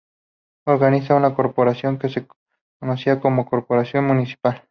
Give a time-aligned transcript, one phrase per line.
[0.65, 2.25] Organizaron una corporación que se
[2.79, 4.59] conocía como Corporación Municipal.